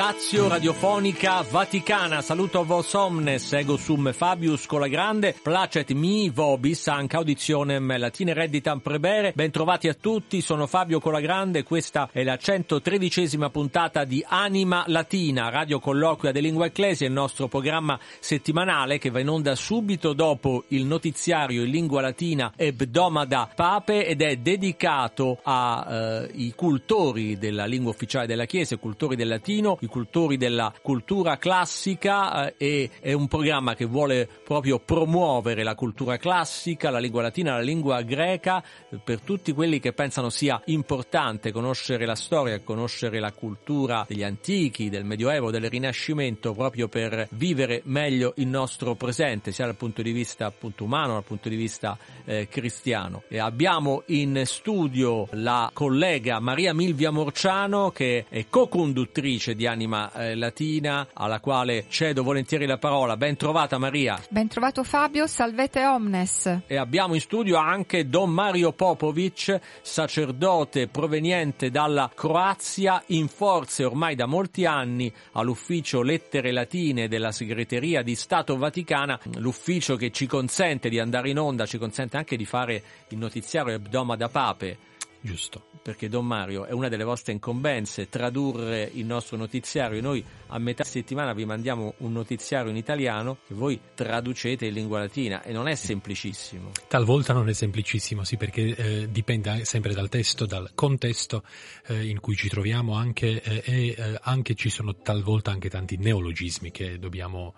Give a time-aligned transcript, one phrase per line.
[0.00, 6.88] Stazio radiofonica vaticana, saluto vos omnes, ego sum Fabius con la grande, placet mi vobis
[6.88, 12.24] anche auditionem latine redditam prebere, bentrovati a tutti, sono Fabio con la grande, questa è
[12.24, 18.96] la 113esima puntata di Anima Latina, radio colloquia de lingua ecclesia, il nostro programma settimanale
[18.96, 24.36] che va in onda subito dopo il notiziario in lingua latina Ebdomada Pape ed è
[24.36, 30.38] dedicato ai eh, cultori della lingua ufficiale della Chiesa, i cultori del latino, i cultori
[30.38, 36.88] della cultura classica eh, e è un programma che vuole proprio promuovere la cultura classica,
[36.88, 42.06] la lingua latina, la lingua greca eh, per tutti quelli che pensano sia importante conoscere
[42.06, 48.32] la storia, conoscere la cultura degli antichi, del Medioevo, del Rinascimento proprio per vivere meglio
[48.36, 52.48] il nostro presente sia dal punto di vista appunto umano, dal punto di vista eh,
[52.48, 53.22] cristiano.
[53.28, 60.34] E abbiamo in studio la collega Maria Milvia Morciano che è co-conduttrice di Anima eh,
[60.34, 63.16] Latina, alla quale cedo volentieri la parola.
[63.16, 64.20] Ben trovata Maria.
[64.28, 66.64] Ben trovato Fabio, salvete omnes.
[66.66, 74.14] E abbiamo in studio anche Don Mario Popovic, sacerdote proveniente dalla Croazia, in forze ormai
[74.14, 80.90] da molti anni all'ufficio lettere latine della segreteria di Stato Vaticana, l'ufficio che ci consente
[80.90, 84.88] di andare in onda, ci consente anche di fare il notiziario Ebdoma da Pape
[85.20, 85.62] Giusto.
[85.82, 90.00] Perché Don Mario è una delle vostre incombenze tradurre il nostro notiziario.
[90.00, 94.98] Noi a metà settimana vi mandiamo un notiziario in italiano che voi traducete in lingua
[94.98, 96.70] latina e non è semplicissimo.
[96.88, 101.44] Talvolta non è semplicissimo, sì, perché eh, dipende sempre dal testo, dal contesto
[101.86, 105.96] eh, in cui ci troviamo anche eh, e eh, anche ci sono talvolta anche tanti
[105.96, 107.54] neologismi che dobbiamo...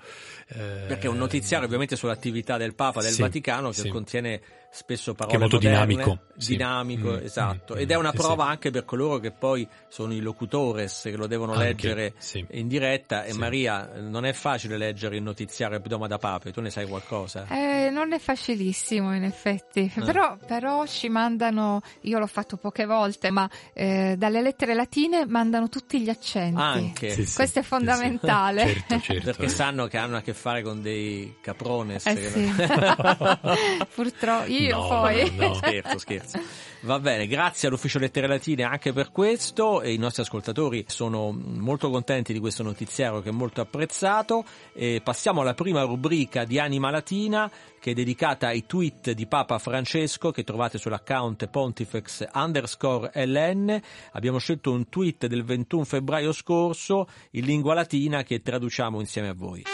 [0.48, 3.88] Eh, perché è un notiziario ovviamente sull'attività del Papa del sì, Vaticano che sì.
[3.88, 4.40] contiene
[4.74, 7.24] spesso parole che è molto moderne, dinamico, dinamico sì.
[7.24, 8.50] esatto, Mm, ed è una sì, prova sì.
[8.50, 12.44] anche per coloro che poi sono i locutores che lo devono Anche, leggere sì.
[12.52, 13.38] in diretta e Sì.
[13.38, 17.46] Maria non è facile leggere il notiziario Abdoma da Pape, tu ne sai qualcosa?
[17.50, 23.30] Eh, non è facilissimo in effetti, però, però ci mandano, io l'ho fatto poche volte,
[23.30, 26.58] ma eh, dalle lettere latine mandano tutti gli accenti.
[26.60, 28.66] Anche Sì, sì, Questo è fondamentale.
[28.66, 28.72] sì.
[28.72, 29.24] Certo, certo.
[29.24, 32.52] perché sanno che hanno a che fare con dei caprones Eh che- sì.
[33.94, 35.34] Purtroppo io No, poi.
[35.36, 36.38] no, scherzo, scherzo.
[36.84, 41.90] Va bene, grazie all'Ufficio Lettere Latine anche per questo e i nostri ascoltatori sono molto
[41.90, 44.44] contenti di questo notiziario che è molto apprezzato.
[44.72, 49.58] E passiamo alla prima rubrica di Anima Latina che è dedicata ai tweet di Papa
[49.58, 53.80] Francesco che trovate sull'account pontifex underscore ln.
[54.12, 59.34] Abbiamo scelto un tweet del 21 febbraio scorso in lingua latina che traduciamo insieme a
[59.34, 59.64] voi.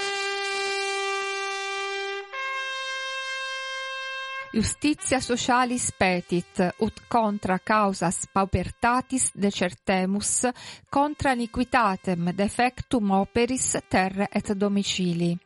[4.50, 10.48] Justitia socialis petit, ut contra causas paupertatis decertemus,
[10.88, 15.37] contra iniquitatem defectum operis terre et domicili.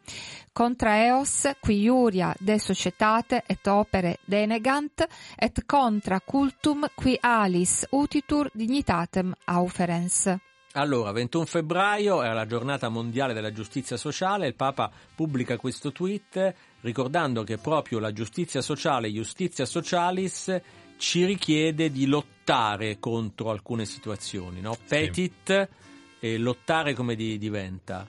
[0.53, 5.03] Contra eos qui iuria de societate et opere denegant,
[5.37, 10.29] et contra cultum qui alis utitur dignitatem auferens.
[10.75, 16.55] Allora, 21 febbraio è la giornata mondiale della giustizia sociale, il Papa pubblica questo tweet
[16.83, 20.61] ricordando che proprio la giustizia sociale, Justizia Socialis,
[20.99, 24.77] ci richiede di lottare contro alcune situazioni, no?
[24.87, 25.69] Petit
[26.21, 28.07] e lottare come di- diventa?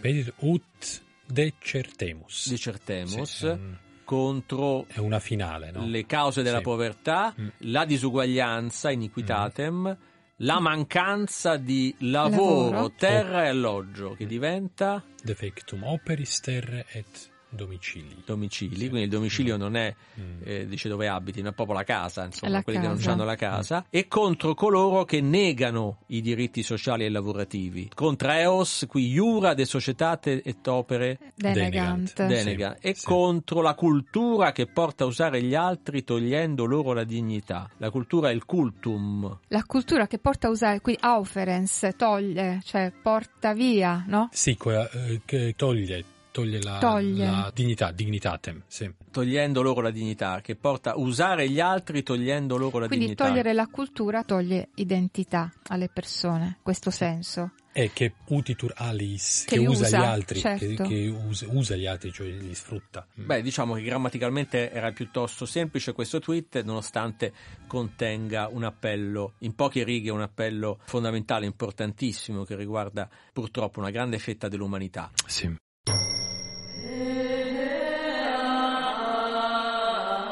[0.00, 2.48] Petit ut decertemus.
[2.48, 5.84] Dicertemus Sì, un- contro È una finale, no?
[5.86, 6.62] le cause della Sì.
[6.64, 7.48] povertà, Mm.
[7.58, 9.96] la disuguaglianza, iniquitatem,
[10.42, 12.92] la mancanza di lavoro, Lavoro.
[12.96, 18.22] terra e alloggio, che diventa Defectum operis terre et domicili.
[18.24, 18.80] domicili, Sì.
[18.88, 20.40] quindi il domicilio non è Mm.
[20.44, 23.12] eh, dice dove abiti, non è proprio la casa, insomma, La quelli che non casa.
[23.12, 27.90] hanno la casa, e contro coloro che negano i diritti sociali e lavorativi.
[27.94, 32.12] Contra eos, qui iura de societate et opere Denegant.
[32.14, 32.26] Denegant.
[32.26, 33.06] denega, Sì, e sì.
[33.06, 37.68] contro la cultura che porta a usare gli altri togliendo loro la dignità.
[37.78, 39.38] La cultura è il cultum.
[39.48, 44.28] La cultura che porta a usare, qui auferens, toglie, cioè porta via, no?
[44.32, 47.24] Sì, quella, eh, che toglie toglie la, Toglie.
[47.26, 48.92] la dignità, dignitatem, sì.
[49.10, 53.26] Togliendo loro la dignità, che porta a usare gli altri togliendo loro la Quindi dignità.
[53.26, 57.52] togliere la cultura toglie identità alle persone, questo senso.
[57.72, 60.82] E che utitur alis, Che che, usa, usa, gli altri, che, certo.
[60.84, 63.06] che usa, usa gli altri, cioè li sfrutta.
[63.14, 67.32] Beh, diciamo che grammaticalmente era piuttosto semplice questo tweet, nonostante
[67.68, 74.18] contenga un appello, in poche righe, un appello fondamentale, importantissimo, che riguarda purtroppo una grande
[74.18, 75.10] fetta dell'umanità.
[75.26, 75.56] Sì.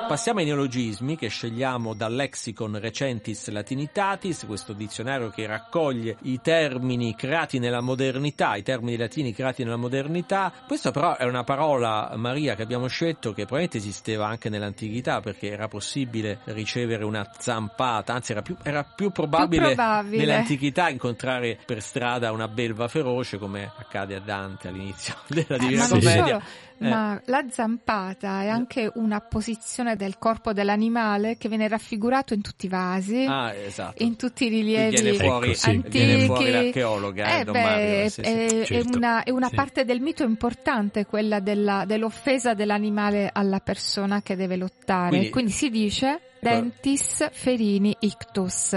[0.08, 7.14] Passiamo ai neologismi che scegliamo dal Lexicon Recentis Latinitatis, questo dizionario che raccoglie i termini
[7.14, 10.50] creati nella modernità, i termini latini creati nella modernità.
[10.66, 15.50] Questa però è una parola, Maria, che abbiamo scelto che probabilmente esisteva anche nell'antichità perché
[15.50, 20.24] era possibile ricevere una zampata, anzi era più, era più probabile, probabile.
[20.24, 25.82] nell'antichità incontrare per strada una belva feroce come accade a Dante all'inizio della Eh, Divina
[25.82, 26.24] ma non Commedia.
[26.24, 26.42] solo,
[26.80, 26.88] Eh.
[26.88, 32.64] ma la zampata è anche una posizione del corpo dell'animale che viene raffigurato in tutti
[32.64, 34.02] i vasi, Ah, esatto.
[34.02, 35.68] in tutti i Qui rilievi viene fuori, Ecco, sì.
[35.68, 35.98] antichi.
[35.98, 38.08] viene fuori l'archeologa, eh, Eh beh, Mario.
[38.08, 38.20] sì, sì.
[38.22, 38.96] è, è certo.
[38.96, 39.54] una, è una Sì.
[39.54, 45.08] parte del mito importante quella della- dell'offesa dell'animale alla persona che deve lottare.
[45.10, 48.76] Quindi- Quindi, si dice dentis ferini ictus.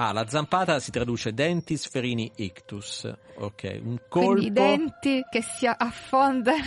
[0.00, 3.12] Ah, la zampata si traduce dentis ferini ictus.
[3.38, 4.30] Ok, un colpo.
[4.30, 6.62] Quindi i denti che si affondano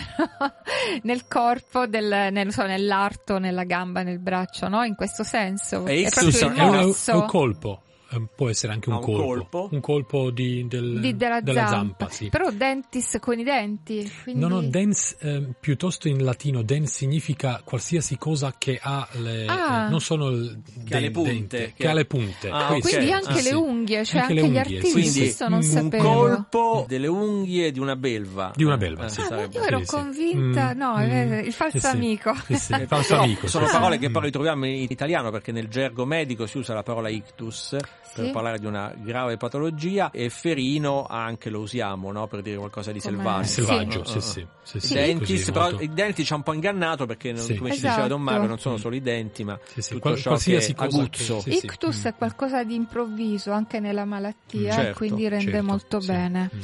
[1.03, 4.83] nel corpo, del, nel- so, nell'arto, nella gamba, nel braccio, no?
[4.83, 5.85] In questo senso.
[5.85, 7.13] E è ictus proprio il è, un, è morso.
[7.13, 7.81] un colpo,
[8.35, 9.23] può essere anche un, Ah, un colpo.
[9.25, 9.69] colpo?
[9.71, 11.75] Un colpo di, del- di- della, della zampa.
[11.75, 12.29] zampa, sì.
[12.29, 14.11] Però dentis con i denti.
[14.23, 14.41] Quindi...
[14.41, 19.85] No, no, dens, eh, piuttosto in latino dens significa qualsiasi cosa che ha le, Ah.
[19.85, 22.49] eh, non sono il Che ha le den- punte, dente, che- che ha le punte.
[22.49, 22.89] Ah, questo.
[22.97, 23.53] Quindi anche Ah, le sì.
[23.53, 26.03] unghie, cioè Anche anche, le gli unghie, artisti, Quindi questo non un sapevo.
[26.03, 28.51] colpo delle unghie di una belva.
[28.55, 29.21] Di una belva, Eh, sì.
[29.21, 31.95] Ah, io ero convinta, Mm, no, mm, eh, il falso sì, sì.
[31.95, 32.31] amico.
[32.47, 33.47] Il Eh, falso amico.
[33.47, 37.09] sono parole che poi ritroviamo in italiano perché nel gergo medico si usa la parola
[37.09, 37.75] ictus
[38.13, 38.31] per Sì.
[38.31, 42.27] parlare di una grave patologia e ferino anche lo usiamo no?
[42.27, 43.47] per dire qualcosa di selvaggio.
[43.47, 44.47] Selvaggio, Ah, sì, ah, sì.
[44.63, 47.31] sì, I sì, dentis, così, però molto- i denti ci ha un po' ingannato perché
[47.31, 47.55] non- Sì.
[47.55, 48.47] come ci diceva Don Mario Esatto.
[48.49, 51.35] non sono solo i denti ma Sì, sì, tutto qual- ciò che è aguzzo.
[51.37, 51.65] che- sì, sì.
[51.65, 52.07] Ictus Mm.
[52.07, 56.07] è qualcosa di improvviso anche nella malattia Certo, e quindi rende Certo, molto sì.
[56.07, 56.49] bene.
[56.53, 56.59] Mm.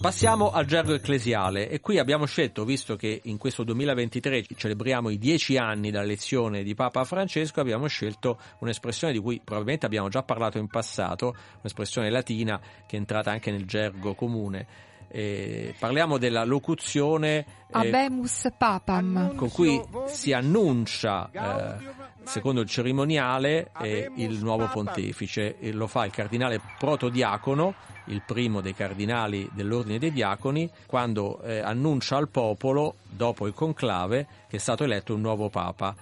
[0.00, 5.18] Passiamo al gergo ecclesiale e qui abbiamo scelto, visto che in questo 2023 celebriamo i
[5.18, 10.56] dieci anni dall'elezione di Papa Francesco, abbiamo scelto un'espressione di cui probabilmente abbiamo già parlato
[10.58, 14.87] in passato, un'espressione latina che è entrata anche nel gergo comune.
[15.10, 19.34] Eh, parliamo della locuzione eh, Abemus papam.
[19.34, 21.76] con cui si annuncia, eh,
[22.24, 25.58] secondo il cerimoniale, eh, il nuovo pontefice.
[25.58, 27.74] E lo fa il cardinale protodiacono,
[28.06, 34.26] il primo dei cardinali dell'ordine dei diaconi, quando eh, annuncia al popolo, dopo il conclave,
[34.48, 35.94] che è stato eletto un nuovo papa.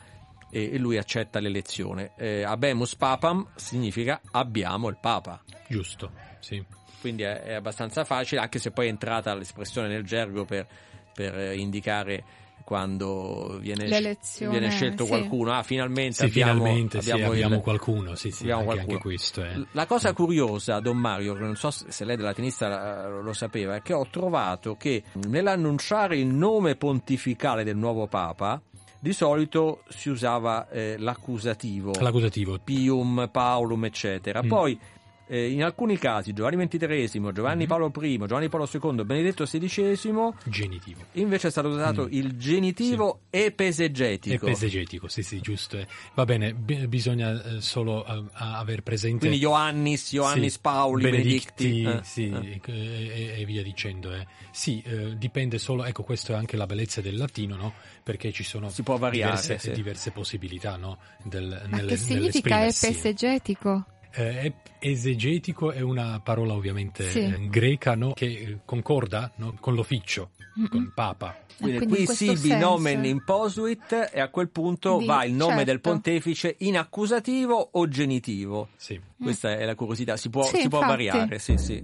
[0.48, 2.12] E e lui accetta l'elezione.
[2.16, 5.42] Eh, abemus papam significa abbiamo il papa.
[5.68, 6.64] Giusto, sì.
[7.00, 10.66] Quindi è, è abbastanza facile, anche se poi è entrata l'espressione nel gergo per,
[11.14, 12.24] per eh, indicare
[12.64, 15.08] quando viene, viene scelto sì.
[15.10, 15.52] qualcuno.
[15.52, 18.96] Ah, finalmente Sì, abbiamo, finalmente sì, abbiamo il- abbiamo qualcuno, sì, sì, abbiamo anche, qualcuno.
[18.96, 19.54] anche questo è.
[19.72, 23.76] La cosa curiosa, Don Mario, che non so se lei della latinista eh, lo sapeva,
[23.76, 28.60] è che ho trovato che nell'annunciare il nome pontificale del nuovo Papa,
[28.98, 32.58] di solito si usava eh, l'accusativo, L'accusativo.
[32.64, 34.42] pium, paulum, eccetera.
[34.42, 34.48] Mm.
[34.48, 34.80] Poi
[35.28, 37.68] eh, in alcuni casi Giovanni XXIII, Giovanni Mhm.
[37.68, 41.00] Paolo I, Giovanni Paolo II, Benedetto XVI, Genitivo.
[41.12, 42.08] invece è stato usato Mm.
[42.12, 44.46] il genitivo epesegetico.
[44.46, 45.78] Epesegetico, sì, sì, giusto.
[45.78, 45.86] eh.
[46.14, 49.18] Va bene, bi- bisogna eh, solo a- aver presente.
[49.26, 51.98] Quindi Ioannis, Ioannis Sì, Pauli, Benedicti, Benedicti.
[51.98, 52.60] eh, sì, eh.
[52.72, 54.12] e, e- via dicendo.
[54.14, 54.26] eh.
[54.50, 57.72] Sì, eh, dipende solo, ecco, questo è anche la bellezza del latino, no?
[58.02, 59.72] Perché ci sono Si può variare, diverse, sì.
[59.72, 60.98] diverse possibilità, no?
[61.24, 63.84] Del, Ma nelle- che significa epesegetico?
[64.18, 67.20] Eh, esegetico è una parola ovviamente Sì.
[67.20, 68.12] eh, greca, no?
[68.14, 69.54] Che eh, concorda no?
[69.60, 70.68] con l'ufficio, Mm-mm.
[70.68, 71.36] con Papa.
[71.58, 72.66] Quindi, Ah, quindi qui in sibi senso.
[72.66, 75.90] nomen imposuit e a quel punto Di- va il nome del certo.
[75.90, 78.68] pontefice in accusativo o genitivo.
[78.76, 79.00] Sì.
[79.20, 81.82] Questa è la curiosità, si può, Sì, si può variare, sì, sì.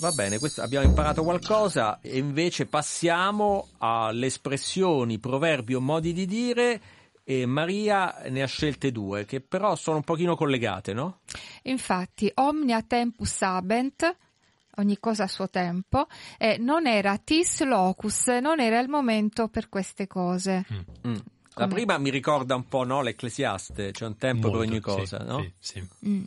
[0.00, 6.26] Va bene, questo- abbiamo imparato qualcosa e invece passiamo alle espressioni, proverbi o modi di
[6.26, 6.80] dire
[7.24, 11.20] e Maria ne ha scelte due che però sono un pochino collegate, no?
[11.62, 14.16] Infatti, omnia tempus abent,
[14.76, 16.06] ogni cosa a suo tempo,
[16.38, 20.64] e non era tis locus, non era il momento per queste cose.
[20.72, 21.10] Mm.
[21.10, 21.14] Mm.
[21.54, 24.76] La Come- prima mi ricorda un po' no, l'Ecclesiaste, c'è un tempo per Molto, ogni
[24.76, 25.40] sì, cosa, no?
[25.40, 25.88] Sì, sì.
[26.08, 26.22] Mm.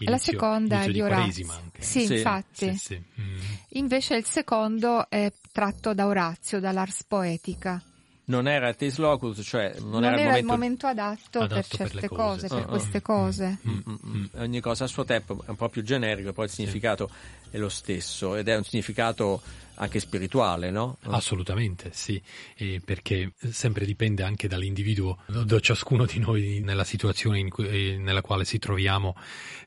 [0.00, 1.46] La Inizio- seconda è di Orazio.
[1.78, 2.76] Sì, Sì, infatti.
[2.76, 3.02] Sì, sì.
[3.20, 3.38] Mm.
[3.70, 7.82] Invece il secondo è tratto da Orazio, dall'Ars Poetica.
[8.28, 10.86] Non era il Tes Locus, cioè non, non era, era il momento...
[10.86, 12.68] adatto, adatto per per certe le cose, cose, per sì.
[12.68, 13.58] queste Mm, cose.
[13.68, 14.24] Mm, mm, mm.
[14.38, 17.08] Ogni cosa a suo tempo è un po' più generico, poi il significato
[17.50, 19.40] è lo stesso ed è un significato
[19.74, 20.96] anche spirituale, no?
[21.02, 22.20] Assolutamente, sì,
[22.56, 28.22] e perché sempre dipende anche dall'individuo, da ciascuno di noi nella situazione in cui- nella
[28.22, 29.14] quale si troviamo,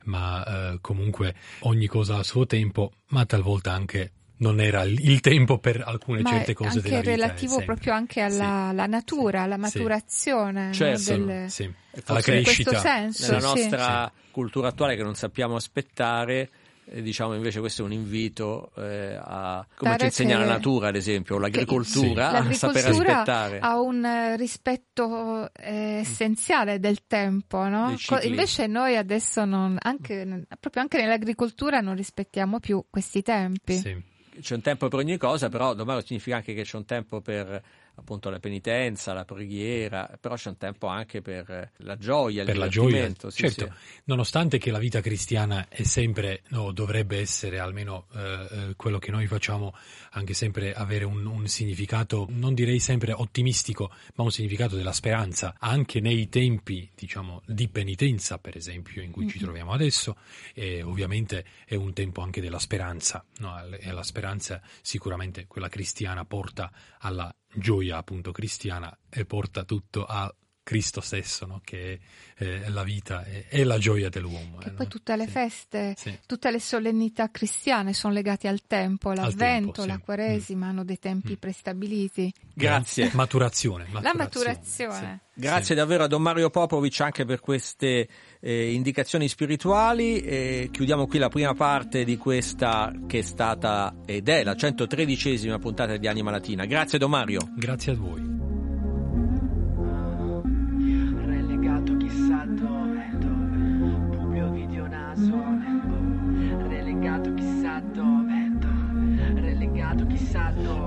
[0.06, 5.58] ma eh, comunque ogni cosa a suo tempo, ma talvolta anche non era il tempo
[5.60, 7.12] per alcune Ma certe cose anche della vita.
[7.12, 8.90] relativo proprio anche alla, Sì.
[8.90, 9.62] natura, alla Sì.
[9.62, 11.18] maturazione no, Certo.
[11.18, 11.64] del- Sì,
[12.06, 12.70] alla in crescita.
[12.72, 13.32] questo senso.
[13.34, 13.46] Nella sì.
[13.62, 16.50] nostra cultura attuale che non sappiamo aspettare,
[16.92, 20.52] eh, diciamo invece questo è un invito eh, a come Dare ci insegna che- la
[20.54, 22.36] natura, ad esempio, o l'agricoltura, Sì.
[22.36, 23.60] a saper L'agricoltura aspettare.
[23.60, 27.96] ha un rispetto eh, essenziale del tempo, no?
[28.24, 33.78] Invece noi adesso non, anche, proprio anche nell'agricoltura non rispettiamo più questi tempi.
[33.78, 34.18] Sì.
[34.42, 37.62] C'è un tempo per ogni cosa, però domani significa anche che c'è un tempo per
[38.00, 42.58] appunto la penitenza, la preghiera, però c'è un tempo anche per la gioia, il per
[42.58, 44.02] la gioia, sì, certo, sì.
[44.06, 49.12] nonostante che la vita cristiana è sempre, no, dovrebbe essere almeno eh, eh, quello che
[49.12, 49.74] noi facciamo,
[50.12, 55.56] anche sempre avere un, un significato, non direi sempre ottimistico, ma un significato della speranza,
[55.60, 59.44] anche nei tempi, diciamo, di penitenza, per esempio, in cui ci Mhm.
[59.44, 60.16] troviamo adesso,
[60.54, 63.62] e ovviamente è un tempo anche della speranza, no?
[63.78, 70.34] e la speranza sicuramente quella cristiana porta alla gioia appunto cristiana e porta tutto a
[70.70, 71.62] Cristo stesso, no?
[71.64, 72.00] che
[72.36, 74.58] è, eh, la vita e è, la gioia dell'uomo.
[74.60, 74.92] Che eh, poi no?
[74.92, 75.32] tutte le Sì.
[75.32, 76.20] feste, Sì.
[76.28, 79.88] tutte le solennità cristiane sono legate al tempo, l'avvento, tempo, sì.
[79.88, 81.40] la quaresima, hanno dei tempi Mm.
[81.40, 82.32] prestabiliti.
[82.54, 83.10] Grazie.
[83.14, 83.86] Maturazione.
[83.86, 85.20] La maturazione, maturazione.
[85.34, 88.08] Grazie davvero a Don Mario Popovic anche per queste
[88.40, 90.20] eh, indicazioni spirituali.
[90.20, 95.58] E chiudiamo qui la prima parte di questa che è stata ed è la 113esima
[95.58, 96.66] puntata di Anima Latina.
[96.66, 97.40] Grazie Don Mario.
[97.56, 98.49] Grazie a voi.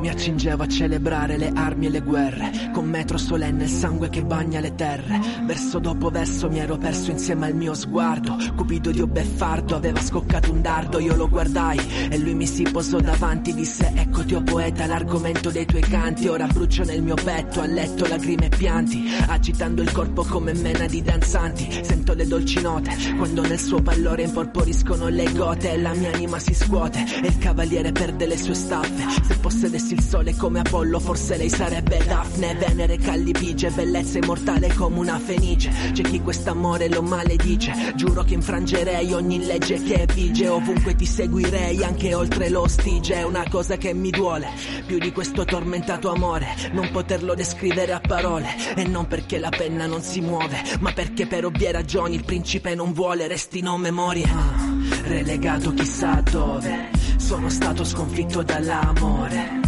[0.03, 4.25] Mi accingevo a celebrare le armi e le guerre, con metro solenne il sangue che
[4.25, 5.21] bagna le terre.
[5.45, 8.37] Verso dopo verso mi ero perso insieme al mio sguardo.
[8.57, 11.79] Cupido Dio beffardo aveva scoccato un dardo, io lo guardai
[12.11, 16.27] e lui mi si posò davanti, disse eccoti o poeta l'argomento dei tuoi canti.
[16.27, 20.87] Ora brucio nel mio petto, a letto lacrime e pianti, agitando il corpo come mena
[20.87, 21.79] di danzanti.
[21.85, 26.55] Sento le dolci note, quando nel suo pallore imporporiscono le gote la mia anima si
[26.55, 29.23] scuote e il cavaliere perde le sue staffe.
[29.23, 32.55] Se possedessi il sole come Apollo, forse lei sarebbe Daphne.
[32.55, 35.71] Venere callipigie, bellezza immortale come una fenice.
[35.93, 37.93] C'è chi quest'amore lo maledice.
[37.95, 40.49] Giuro che infrangerei ogni legge che vige.
[40.49, 43.17] Ovunque ti seguirei, anche oltre lo stige.
[43.17, 44.49] È una cosa che mi duole,
[44.87, 46.49] più di questo tormentato amore.
[46.73, 48.49] Non poterlo descrivere a parole.
[48.75, 52.75] E non perché la penna non si muove, ma perché per ovvie ragioni il principe
[52.75, 54.25] non vuole restino memorie.
[54.25, 54.71] Ah,
[55.05, 59.62] Relegato chissà dove, sono stato sconfitto dall'amore.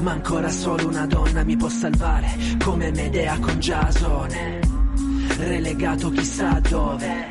[0.00, 4.60] Ma ancora solo una donna mi può salvare, come Medea con Giasone.
[5.38, 7.28] Relegato chissà dove,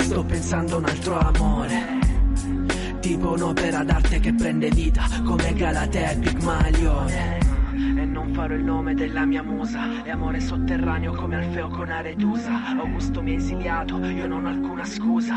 [0.00, 1.98] sto pensando a un altro amore.
[3.00, 7.41] Tipo un'opera d'arte che prende vita, come Galatea e Pigmalione.
[8.02, 12.76] E non farò il nome della mia musa, è amore sotterraneo come Alfeo con Aretusa.
[12.76, 15.36] Augusto mi ha esiliato, io non ho alcuna scusa.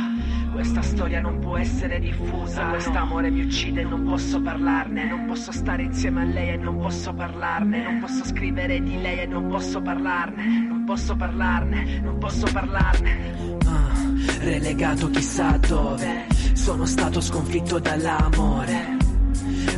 [0.51, 2.65] Questa storia non può essere diffusa.
[2.69, 5.07] Quest'amore mi uccide e non posso parlarne.
[5.07, 7.83] Non posso stare insieme a lei e non posso parlarne.
[7.83, 10.65] Non posso scrivere di lei e non posso parlarne.
[10.67, 13.33] Non posso parlarne, non posso parlarne.
[13.67, 13.93] Ah,
[14.39, 16.25] relegato chissà dove.
[16.53, 19.04] Sono stato sconfitto dall'amore.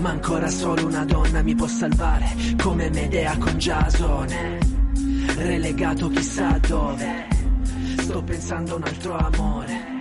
[0.07, 2.33] Ma ancora solo una donna mi può salvare,
[2.63, 4.57] come Medea con Giasone.
[5.35, 7.27] Relegato chissà dove,
[7.97, 9.97] sto pensando a un altro amore.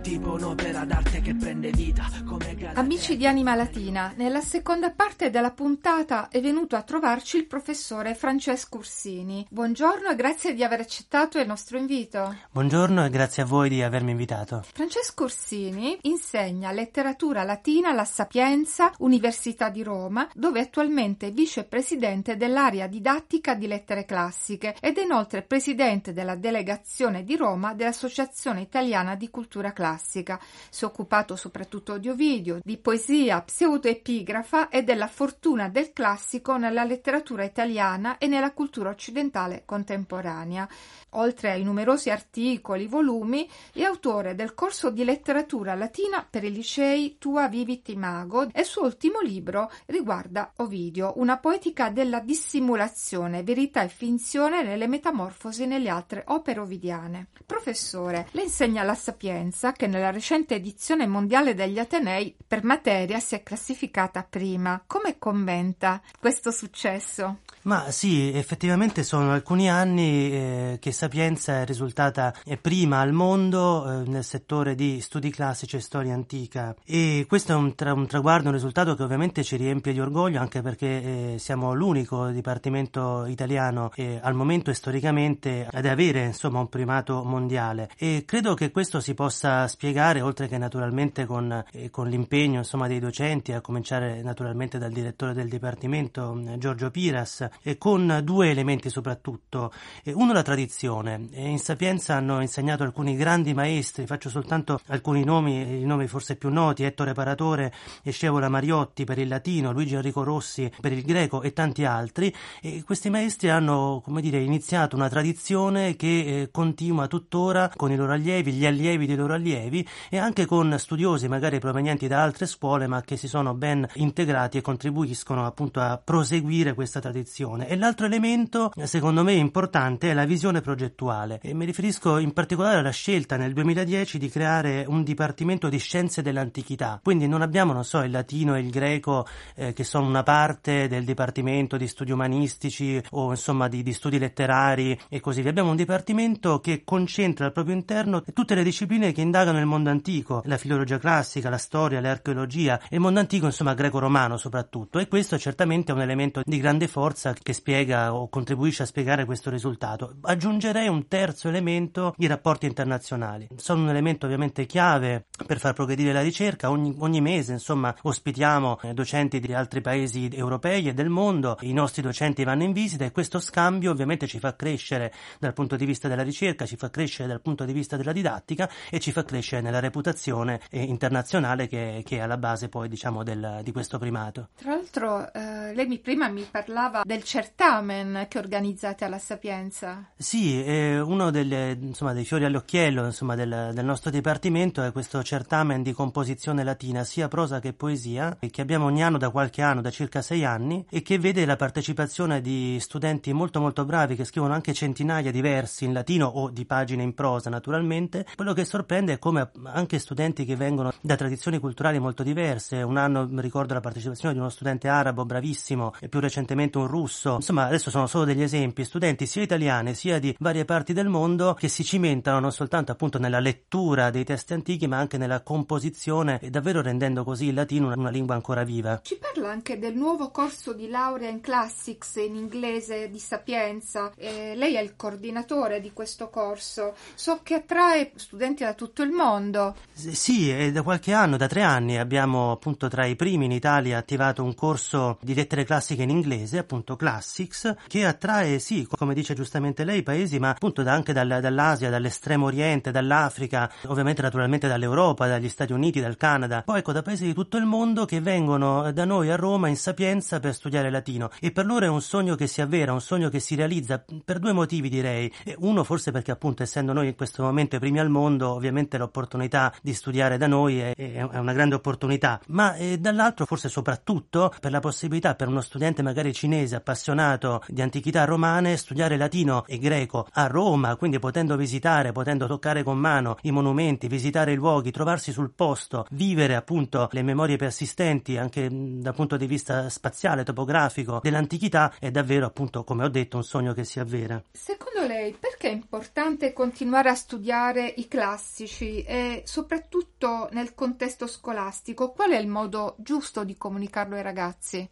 [0.00, 2.50] Tipo un'opera d'arte che prende vita, come.
[2.74, 8.14] Amici di Anima Latina, nella seconda parte della puntata è venuto a trovarci il professore
[8.14, 9.46] Francesco Ursini.
[9.48, 12.36] Buongiorno e grazie di aver accettato il nostro invito.
[12.50, 14.64] Buongiorno e grazie a voi di avermi invitato.
[14.72, 22.86] Francesco Ursini insegna letteratura latina alla Sapienza, Università di Roma, dove attualmente è vicepresidente dell'area
[22.86, 29.30] didattica di lettere classiche ed è inoltre presidente della delegazione di Roma dell'Associazione Italiana di
[29.30, 30.40] Cultura Classica.
[30.70, 30.86] Si è
[31.20, 38.18] occupato soprattutto di Ovidio, di poesia pseudoepigrafa e della fortuna del classico nella letteratura italiana
[38.18, 40.68] e nella cultura occidentale contemporanea.
[41.14, 47.16] Oltre ai numerosi articoli, volumi, è autore del corso di letteratura latina per i licei
[47.18, 53.82] Tua Vivit Imago e il suo ultimo libro riguarda Ovidio, una poetica della dissimulazione, verità
[53.82, 57.26] e finzione nelle metamorfosi nelle altre opere ovidiane.
[57.44, 63.34] Professore, le insegna la Sapienza che nella recente edizione mondiale degli Atenei per materia si
[63.34, 64.82] è classificata prima.
[64.86, 67.40] Come commenta questo successo?
[67.62, 74.00] Ma sì, effettivamente sono alcuni anni eh, che Sapienza è risultata eh, prima al mondo
[74.00, 76.74] eh, nel settore di studi classici e storia antica.
[76.86, 80.40] E questo è un, tra- un, traguardo, un risultato che ovviamente ci riempie di orgoglio
[80.40, 86.60] anche perché eh, siamo l'unico dipartimento italiano eh, al momento e storicamente ad avere insomma
[86.60, 87.90] un primato mondiale.
[87.98, 92.88] E credo che questo si possa spiegare oltre che naturalmente con, eh, con l'impegno insomma
[92.88, 98.90] dei docenti a cominciare naturalmente dal direttore del dipartimento Giorgio Piras eh, con due elementi
[98.90, 99.72] soprattutto.
[100.02, 101.28] Eh, uno la tradizione.
[101.32, 106.36] Eh, in Sapienza hanno insegnato alcuni grandi maestri, faccio soltanto alcuni nomi, i nomi forse
[106.36, 111.02] più noti, Ettore Paratore e Scevola Mariotti per il latino, Luigi Enrico Rossi per il
[111.02, 112.34] greco e tanti altri.
[112.60, 117.96] E questi maestri hanno, come dire, iniziato una tradizione che eh, continua tuttora con i
[117.96, 122.46] loro allievi, gli allievi dei loro allievi e anche con studiosi magari provenienti da altre
[122.46, 127.68] scuole ma che si sono ben integrati e contribuiscono appunto a proseguire questa tradizione progettazione
[127.68, 131.40] e l'altro elemento secondo me importante è la visione progettuale.
[131.42, 136.22] E mi riferisco in particolare alla scelta nel 2010 di creare un dipartimento di scienze
[136.22, 137.00] dell'antichità.
[137.02, 140.88] Quindi non abbiamo non so il latino e il greco eh, che sono una parte
[140.88, 145.50] del dipartimento di studi umanistici o insomma di, di studi letterari e così via.
[145.50, 149.90] Abbiamo un dipartimento che concentra al proprio interno tutte le discipline che indagano il mondo
[149.90, 154.98] antico la filologia classica la storia l'archeologia il mondo antico insomma greco-romano soprattutto.
[154.98, 159.24] E questo certamente è un elemento di grande forza che spiega o contribuisce a spiegare
[159.24, 160.16] questo risultato.
[160.22, 163.48] Aggiungerei un terzo elemento, i rapporti internazionali.
[163.56, 166.70] Sono un elemento ovviamente chiave per far progredire la ricerca.
[166.70, 171.56] Ogni, ogni mese, insomma, ospitiamo eh, docenti di altri paesi europei e del mondo.
[171.60, 175.76] I nostri docenti vanno in visita e questo scambio ovviamente ci fa crescere dal punto
[175.76, 179.12] di vista della ricerca, ci fa crescere dal punto di vista della didattica e ci
[179.12, 183.72] fa crescere nella reputazione eh, internazionale che, che, è alla base poi diciamo del, di
[183.72, 184.48] questo primato.
[184.56, 190.10] Tra l'altro eh, lei mi, prima mi parlava del certamen che organizzate alla Sapienza.
[190.16, 195.82] Sì, uno delle, insomma, dei fiori all'occhiello insomma, del, del, nostro dipartimento è questo certamen
[195.82, 199.90] di composizione latina, sia prosa che poesia, che abbiamo ogni anno da qualche anno, da
[199.90, 204.54] circa sei anni, e che vede la partecipazione di studenti molto molto bravi che scrivono
[204.54, 208.26] anche centinaia di versi in latino o di pagine in prosa naturalmente.
[208.34, 212.96] Quello che sorprende è come anche studenti che vengono da tradizioni culturali molto diverse, un
[212.96, 217.34] anno ricordo la partecipazione di uno studente arabo bravissimo e più recentemente un russo, russo,
[217.34, 221.54] insomma adesso sono solo degli esempi, studenti sia italiane sia di varie parti del mondo
[221.54, 226.38] che si cimentano non soltanto appunto nella lettura dei testi antichi ma anche nella composizione
[226.40, 229.00] e davvero rendendo così il latino una, una lingua ancora viva.
[229.02, 234.54] Ci parla anche del nuovo corso di laurea in classics in inglese di Sapienza, eh,
[234.54, 239.74] lei è il coordinatore di questo corso, so che attrae studenti da tutto il mondo.
[239.92, 243.98] Sì, è da qualche anno, da tre anni abbiamo appunto tra i primi in Italia
[243.98, 249.32] attivato un corso di lettere classiche in inglese, appunto Classics che attrae, sì, come dice
[249.32, 255.48] giustamente lei, paesi, ma appunto anche dal, dall'Asia, dall'estremo oriente, dall'Africa, ovviamente naturalmente dall'Europa, dagli
[255.48, 259.06] Stati Uniti, dal Canada, poi ecco da paesi di tutto il mondo che vengono da
[259.06, 261.30] noi a Roma in Sapienza per studiare latino.
[261.40, 264.38] E per loro è un sogno che si avvera, un sogno che si realizza per
[264.38, 265.32] due motivi direi.
[265.60, 269.72] Uno forse perché appunto essendo noi in questo momento i primi al mondo, ovviamente l'opportunità
[269.80, 274.70] di studiare da noi è, è una grande opportunità, ma eh, dall'altro forse soprattutto per
[274.70, 280.26] la possibilità per uno studente magari cinese appassionato di antichità romane studiare latino e greco
[280.32, 285.30] a Roma, quindi potendo visitare, potendo toccare con mano i monumenti, visitare i luoghi, trovarsi
[285.30, 291.94] sul posto, vivere appunto le memorie persistenti anche dal punto di vista spaziale, topografico dell'antichità
[291.98, 294.42] è davvero appunto, come ho detto, un sogno che si avvera.
[294.50, 302.10] Secondo lei perché è importante continuare a studiare i classici e soprattutto nel contesto scolastico?
[302.10, 304.88] Qual è il modo giusto di comunicarlo ai ragazzi?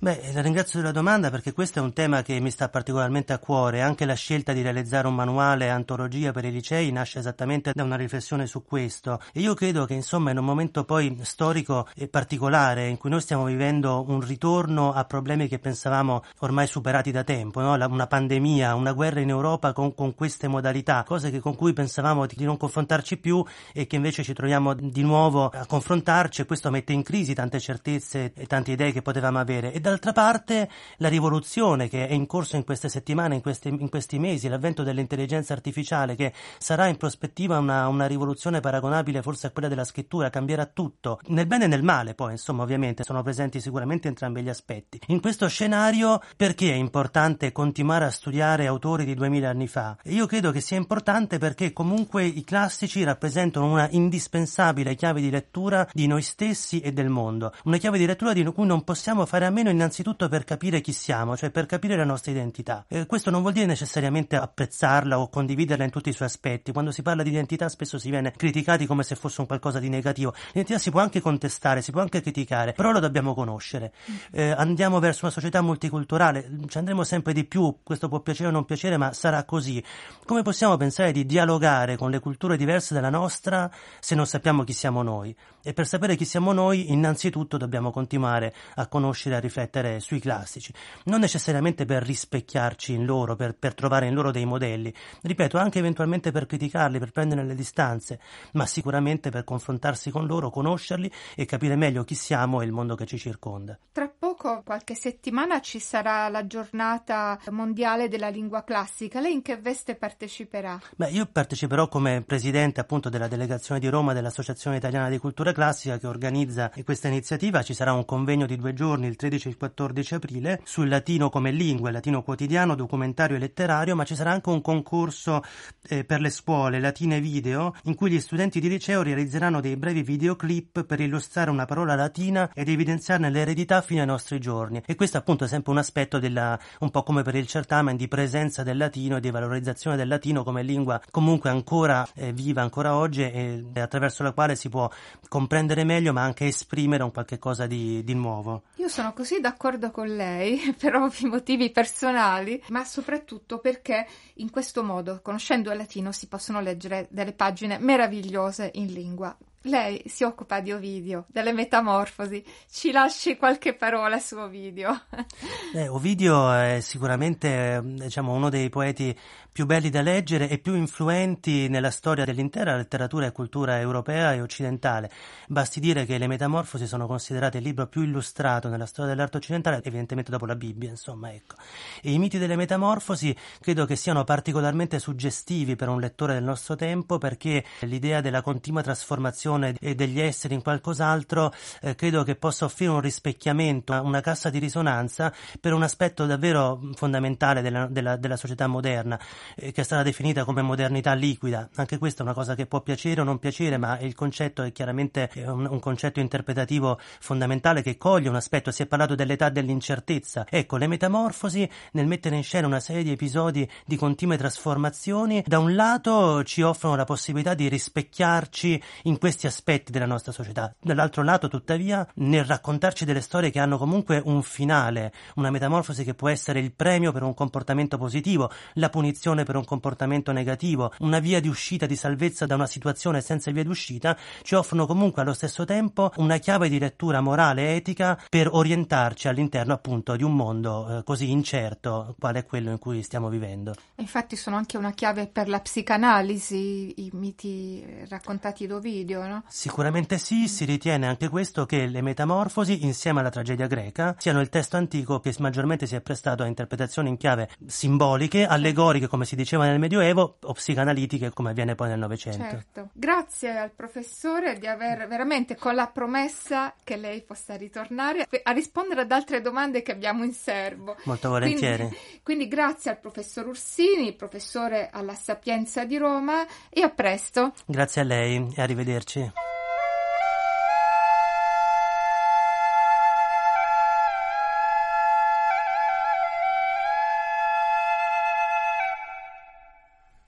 [0.00, 3.40] Beh, la ringrazio della domanda perché questo è un tema che mi sta particolarmente a
[3.40, 3.80] cuore.
[3.80, 7.96] Anche la scelta di realizzare un manuale antologia per i licei nasce esattamente da una
[7.96, 9.20] riflessione su questo.
[9.32, 13.20] E io credo che, insomma, in un momento poi storico e particolare in cui noi
[13.20, 17.72] stiamo vivendo un ritorno a problemi che pensavamo ormai superati da tempo, no?
[17.72, 22.24] una pandemia, una guerra in Europa con, con queste modalità, cose che, con cui pensavamo
[22.26, 26.70] di non confrontarci più e che invece ci troviamo di nuovo a confrontarci e questo
[26.70, 29.67] mette in crisi tante certezze e tante idee che potevamo avere.
[29.72, 33.88] E d'altra parte la rivoluzione che è in corso in queste settimane, in questi, in
[33.88, 39.50] questi mesi, l'avvento dell'intelligenza artificiale che sarà in prospettiva una, una, rivoluzione paragonabile forse a
[39.50, 43.60] quella della scrittura, cambierà tutto, nel bene e nel male poi, insomma ovviamente sono presenti
[43.60, 45.00] sicuramente entrambi gli aspetti.
[45.08, 49.96] In questo scenario perché è importante continuare a studiare autori di duemila anni fa?
[50.04, 55.88] Io credo che sia importante perché comunque i classici rappresentano una indispensabile chiave di lettura
[55.92, 59.46] di noi stessi e del mondo, una chiave di lettura di cui non possiamo fare
[59.48, 62.84] a meno innanzitutto per capire chi siamo, cioè per capire la nostra identità.
[62.88, 66.72] Eh, questo non vuol dire necessariamente apprezzarla o condividerla in tutti i suoi aspetti.
[66.72, 69.88] Quando si parla di identità spesso si viene criticati come se fosse un qualcosa di
[69.88, 70.34] negativo.
[70.48, 73.92] L'identità si può anche contestare, si può anche criticare, però la dobbiamo conoscere.
[74.30, 78.52] Eh, andiamo verso una società multiculturale, ci andremo sempre di più, questo può piacere o
[78.52, 79.82] non piacere, ma sarà così.
[80.24, 84.72] Come possiamo pensare di dialogare con le culture diverse dalla nostra se non sappiamo chi
[84.72, 85.34] siamo noi?
[85.62, 90.72] E per sapere chi siamo noi, innanzitutto dobbiamo continuare a conoscere a riflettere sui classici,
[91.04, 95.78] non necessariamente per rispecchiarci in loro, per, per trovare in loro dei modelli, ripeto, anche
[95.78, 98.20] eventualmente per criticarli, per prendere le distanze,
[98.52, 102.94] ma sicuramente per confrontarsi con loro, conoscerli e capire meglio chi siamo e il mondo
[102.94, 103.78] che ci circonda.
[103.92, 109.20] Tra poco, qualche settimana, ci sarà la giornata mondiale della lingua classica.
[109.20, 110.78] Lei in che veste parteciperà?
[110.96, 115.98] Beh, io parteciperò come presidente appunto della delegazione di Roma dell'Associazione Italiana di Cultura Classica
[115.98, 117.62] che organizza questa iniziativa.
[117.62, 121.28] Ci sarà un convegno di due giorni, il 13 e il 14 aprile, sul latino
[121.28, 125.42] come lingua, il latino quotidiano, documentario e letterario, ma ci sarà anche un concorso
[125.88, 130.02] eh, per le scuole latine video in cui gli studenti di liceo realizzeranno dei brevi
[130.02, 134.82] videoclip per illustrare una parola latina ed evidenziarne l'eredità fino ai nostri giorni.
[134.86, 138.08] E questo appunto è sempre un aspetto della, un po' come per il certamen, di
[138.08, 142.96] presenza del latino e di valorizzazione del latino come lingua comunque ancora eh, viva, ancora
[142.96, 144.90] oggi e attraverso la quale si può
[145.28, 148.62] comprendere meglio ma anche esprimere un qualche cosa di, di nuovo.
[148.76, 154.84] Io sono così d'accordo con lei per ovvi motivi personali, ma soprattutto perché in questo
[154.84, 159.36] modo, conoscendo il latino, si possono leggere delle pagine meravigliose in lingua.
[159.68, 162.42] Lei si occupa di Ovidio, delle metamorfosi.
[162.70, 165.02] Ci lasci qualche parola su Ovidio.
[165.74, 169.14] Eh, Ovidio è sicuramente diciamo, uno dei poeti
[169.52, 174.40] più belli da leggere e più influenti nella storia dell'intera letteratura e cultura europea e
[174.40, 175.10] occidentale.
[175.46, 179.80] Basti dire che le Metamorfosi sono considerate il libro più illustrato nella storia dell'arte occidentale,
[179.82, 181.56] evidentemente dopo la Bibbia, insomma, ecco.
[182.00, 186.74] E i miti delle Metamorfosi credo che siano particolarmente suggestivi per un lettore del nostro
[186.74, 192.92] tempo perché l'idea della continua trasformazione degli esseri in qualcos'altro eh, credo che possa offrire
[192.92, 198.66] un rispecchiamento, una cassa di risonanza per un aspetto davvero fondamentale della, della, della società
[198.66, 199.18] moderna
[199.56, 201.68] eh, che è stata definita come modernità liquida.
[201.76, 204.72] Anche questa è una cosa che può piacere o non piacere, ma il concetto è
[204.72, 208.70] chiaramente un, un concetto interpretativo fondamentale che coglie un aspetto.
[208.70, 210.46] Si è parlato dell'età dell'incertezza.
[210.48, 215.58] Ecco, le metamorfosi nel mettere in scena una serie di episodi di continue trasformazioni, da
[215.58, 221.22] un lato ci offrono la possibilità di rispecchiarci in questi aspetti della nostra società, dall'altro
[221.22, 226.28] lato tuttavia nel raccontarci delle storie che hanno comunque un finale, una metamorfosi che può
[226.28, 231.40] essere il premio per un comportamento positivo, la punizione per un comportamento negativo, una via
[231.40, 235.64] di uscita, di salvezza da una situazione senza via d'uscita, ci offrono comunque allo stesso
[235.64, 240.98] tempo una chiave di lettura morale e etica per orientarci all'interno appunto di un mondo
[240.98, 243.74] eh, così incerto quale è quello in cui stiamo vivendo.
[243.96, 249.44] Infatti sono anche una chiave per la psicanalisi, i miti raccontati d'Ovidio, no?
[249.46, 254.48] Sicuramente sì, si ritiene anche questo che le metamorfosi insieme alla tragedia greca siano il
[254.48, 259.36] testo antico che maggiormente si è prestato a interpretazioni in chiave simboliche, allegoriche come si
[259.36, 262.38] diceva nel Medioevo, o psicanalitiche come avviene poi nel Novecento.
[262.38, 262.88] Certo.
[262.92, 269.02] Grazie al professore di aver veramente con la promessa che lei possa ritornare a rispondere
[269.02, 270.96] ad altre domande che abbiamo in serbo.
[271.04, 271.84] Molto volentieri.
[271.84, 277.52] Quindi, quindi grazie al professor Ursini, professore alla Sapienza di Roma e a presto.
[277.66, 279.17] Grazie a lei e arrivederci.
[279.18, 279.32] удачи!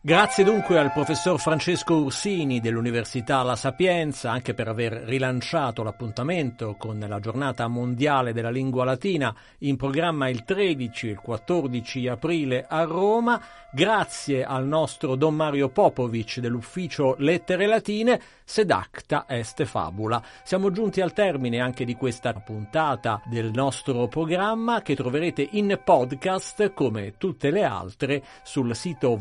[0.03, 6.99] Grazie dunque al professor Francesco Ursini dell'Università La Sapienza anche per aver rilanciato l'appuntamento con
[7.07, 12.85] la giornata mondiale della lingua latina in programma il 13 e il 14 aprile a
[12.85, 13.39] Roma.
[13.71, 20.21] Grazie al nostro Don Mario Popovic dell'ufficio Lettere Latine, sed acta est fabula.
[20.43, 26.73] Siamo giunti al termine anche di questa puntata del nostro programma che troverete in podcast
[26.73, 29.17] come tutte le altre sul sito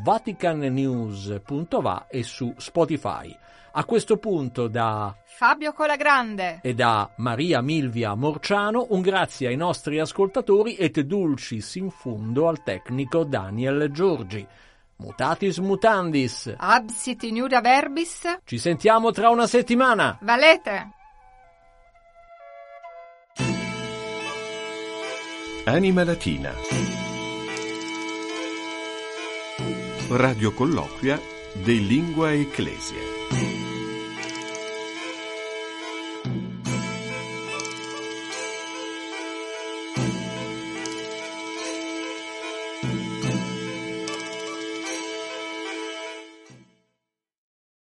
[0.70, 3.36] vaticannews.va e su Spotify.
[3.72, 10.00] A questo punto da Fabio Colagrande e da Maria Milvia Morciano un grazie ai nostri
[10.00, 14.46] ascoltatori et dulcis in fundo al tecnico Daniel Giorgi.
[14.98, 16.54] Mutatis mutandis.
[16.58, 20.18] Absit in iura verbis Ci sentiamo tra una settimana.
[20.22, 20.90] Valete
[25.66, 26.99] Anima Latina.
[30.10, 31.22] Radio colloquia
[31.54, 33.19] de Lingua Ecclesia.